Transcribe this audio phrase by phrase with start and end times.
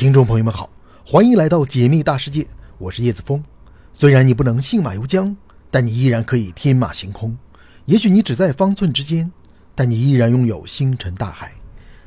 [0.00, 0.70] 听众朋友们好，
[1.04, 2.46] 欢迎来到解密大世界，
[2.78, 3.44] 我是叶子峰。
[3.92, 5.36] 虽然你不能信马由缰，
[5.70, 7.36] 但你依然可以天马行空。
[7.84, 9.30] 也许你只在方寸之间，
[9.74, 11.52] 但你依然拥有星辰大海。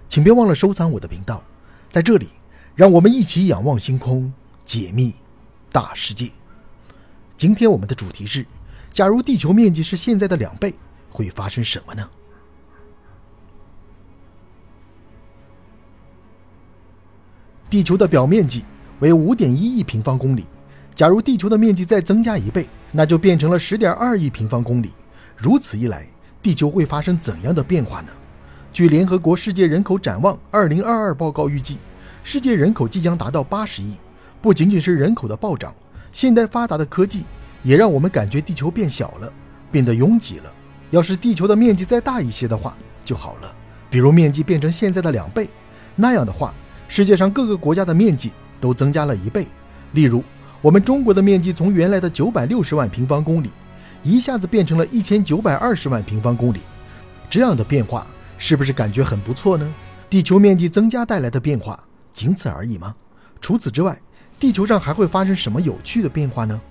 [0.10, 1.44] 请别忘了收藏我的频道，
[1.92, 2.30] 在这里，
[2.74, 4.34] 让我们一起仰望星空，
[4.66, 5.14] 解密
[5.72, 6.32] 大世界。
[7.38, 8.44] 今天我们的主题是：
[8.92, 10.74] 假如地球面积是现在的两倍，
[11.12, 12.10] 会发生什么呢？
[17.74, 18.64] 地球的表面积
[19.00, 20.46] 为五点一亿平方公里，
[20.94, 24.92] 假如地球的面积再增加一倍，那就变成了十点二亿平方公里。
[25.36, 26.06] 如此一来，
[26.40, 28.10] 地球会发生怎样的变化呢？
[28.72, 31.80] 据联合国世界人口展望二零二二报告预计，
[32.24, 33.96] 世界人口即将达到八十亿。
[34.40, 35.74] 不仅仅是人口的暴涨，
[36.12, 37.26] 现代发达的科技
[37.64, 39.34] 也让我们感觉地球变小了，
[39.72, 40.54] 变得拥挤了。
[40.92, 43.52] 要是地球的面积再大一些的话就好了，
[43.90, 45.50] 比如面积变成现在的两倍，
[45.96, 46.54] 那样的话。
[46.96, 49.48] 世界上各个国家的面积都增加了一倍，
[49.94, 50.24] 例如，
[50.62, 53.50] 我们中国的面积从原来的九百六十万平方公里，
[54.04, 56.60] 一下子变成了一千九百二十万平方公里。
[57.32, 58.06] 这样的变化
[58.38, 59.68] 是不是感觉很不错呢？
[60.08, 61.84] 地球面积增加带来的变化
[62.14, 62.94] 仅此而已吗？
[63.42, 64.00] 除此之外，
[64.40, 66.62] 地球上还会发生什么有趣的变化呢？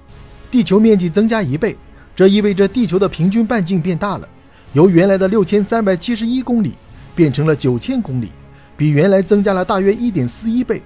[0.53, 1.77] 地球面积增加一倍，
[2.15, 4.28] 这意味着地球的平均半径变大了，
[4.73, 6.75] 由原来的六千三百七十一公里
[7.12, 8.28] 变成了九千公里。
[8.83, 10.83] 比原来增加了大约一点四一倍，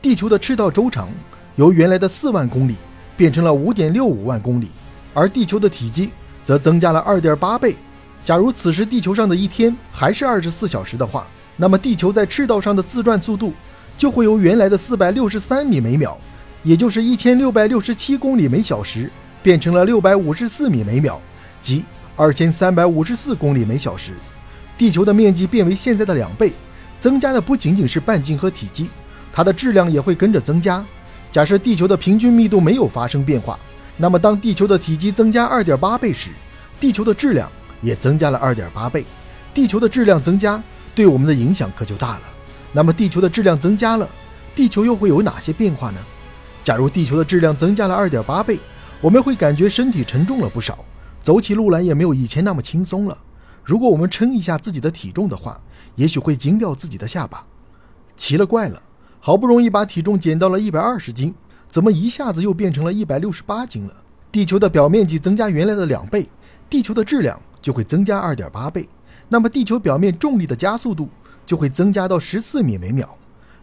[0.00, 1.08] 地球的赤道周长
[1.56, 2.76] 由原来的四万公里
[3.16, 4.68] 变成了五点六五万公里，
[5.12, 6.12] 而地球的体积
[6.44, 7.74] 则增加了二点八倍。
[8.24, 13.52] 假如此时地球上的一天还是二十四小时的话，那么地球在赤道上的自转速度
[13.98, 16.16] 就会由原来的四百六十三米每秒，
[16.62, 19.10] 也就是一千六百六十七公里每小时，
[19.42, 21.20] 变成了六百五十四米每秒，
[21.60, 21.84] 即
[22.14, 24.12] 二千三百五十四公里每小时。
[24.78, 26.52] 地球的面积变为现在的两倍。
[27.00, 28.90] 增加的不仅仅是半径和体积，
[29.32, 30.84] 它的质量也会跟着增加。
[31.32, 33.58] 假设地球的平均密度没有发生变化，
[33.96, 36.30] 那么当地球的体积增加二点八倍时，
[36.78, 37.50] 地球的质量
[37.80, 39.04] 也增加了二点八倍。
[39.54, 40.62] 地球的质量增加
[40.94, 42.22] 对我们的影响可就大了。
[42.72, 44.08] 那么地球的质量增加了，
[44.54, 45.98] 地球又会有哪些变化呢？
[46.62, 48.58] 假如地球的质量增加了二点八倍，
[49.00, 50.84] 我们会感觉身体沉重了不少，
[51.22, 53.16] 走起路来也没有以前那么轻松了。
[53.70, 55.60] 如果我们称一下自己的体重的话，
[55.94, 57.46] 也许会惊掉自己的下巴，
[58.16, 58.82] 奇了怪了，
[59.20, 61.32] 好不容易把体重减到了一百二十斤，
[61.68, 63.94] 怎么一下子又变成了一百六十八斤了？
[64.32, 66.28] 地球的表面积增加原来的两倍，
[66.68, 68.88] 地球的质量就会增加二点八倍，
[69.28, 71.08] 那么地球表面重力的加速度
[71.46, 73.08] 就会增加到十四米每秒，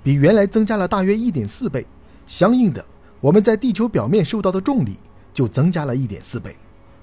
[0.02, 1.86] 比原来增加了大约一点四倍。
[2.26, 2.86] 相应的，
[3.20, 4.96] 我们在地球表面受到的重力
[5.34, 6.56] 就增加了一点四倍。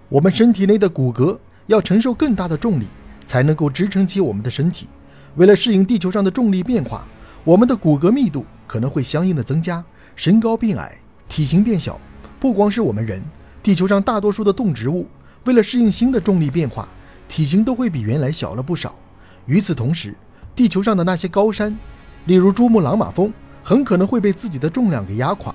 [0.09, 1.37] 我们身体内的骨骼
[1.67, 2.87] 要承受更大的重力，
[3.27, 4.87] 才能够支撑起我们的身体。
[5.37, 7.07] 为了适应地球上的重力变化，
[7.43, 9.83] 我们的骨骼密度可能会相应的增加，
[10.15, 10.97] 身高变矮，
[11.29, 12.01] 体型变小。
[12.39, 13.23] 不光是我们人，
[13.63, 15.07] 地球上大多数的动植物
[15.45, 16.89] 为了适应新的重力变化，
[17.29, 18.95] 体型都会比原来小了不少。
[19.47, 20.15] 与此同时，
[20.55, 21.77] 地球上的那些高山，
[22.27, 23.33] 例如珠穆朗玛峰，
[23.63, 25.55] 很可能会被自己的重量给压垮。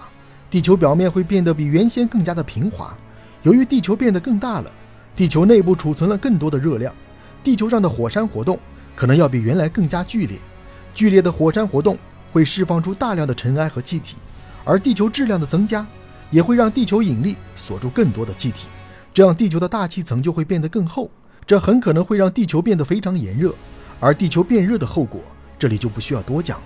[0.49, 2.95] 地球表面会变得比原先更加的平滑。
[3.43, 4.71] 由于地球变得更大了，
[5.19, 6.95] 地球内部储存了更多的热量，
[7.43, 8.57] 地球上的火山活动。
[8.95, 10.37] 可能要比原来更加剧烈，
[10.95, 11.97] 剧烈的火山活动
[12.31, 14.15] 会释放出大量的尘埃和气体，
[14.63, 15.85] 而地球质量的增加
[16.31, 18.67] 也会让地球引力锁住更多的气体，
[19.13, 21.11] 这样地球的大气层就会变得更厚，
[21.45, 23.53] 这很可能会让地球变得非常炎热，
[23.99, 25.19] 而地球变热的后果
[25.57, 26.65] 这里就不需要多讲了。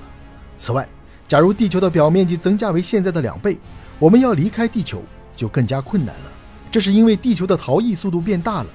[0.58, 0.88] 此外，
[1.28, 3.58] 假如地球的表面积增加为现在的两倍，
[3.98, 5.02] 我们要离开地球
[5.36, 6.32] 就更加困难了，
[6.74, 8.66] 这是因为地球的逃逸速度变大了，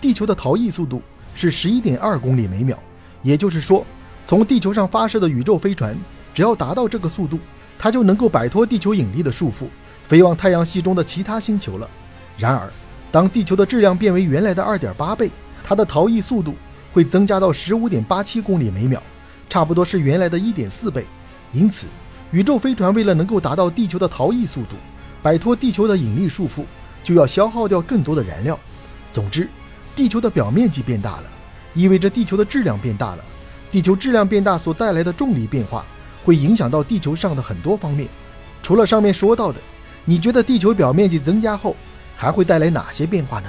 [0.00, 1.02] 地球的逃逸速度
[1.34, 2.78] 是十一点二公里每秒。
[3.22, 3.84] 也就是说，
[4.24, 5.92] 从地球上发射的宇宙飞船，
[6.32, 7.40] 只要达到这个速度，
[7.76, 9.66] 它就能够摆脱地球引力的束缚，
[10.06, 11.90] 飞往太阳系中的其他星球了。
[12.38, 12.70] 然而，
[13.10, 15.28] 当地球的质量变为原来的二点八倍，
[15.64, 16.54] 它的逃逸速度
[16.92, 19.02] 会增加到十五点八七公里每秒，
[19.48, 21.04] 差不多是原来的一点四倍。
[21.52, 21.88] 因此，
[22.30, 24.76] 宇宙飞船为了能够达到地球的逃逸速度，
[25.20, 26.62] 摆脱地球的引力束缚，
[27.02, 28.58] 就要消耗掉更多的燃料。
[29.12, 29.48] 总之，
[29.94, 31.24] 地球的表面积变大了。
[31.72, 33.24] 意味着地球的质量变大了，
[33.70, 35.84] 地球质量变大所带来的重力变化
[36.24, 38.08] 会影响到地球上的很多方面。
[38.60, 39.60] 除了上面说到的，
[40.04, 41.76] 你觉得地球表面积增加后
[42.16, 43.48] 还会带来哪些变化呢？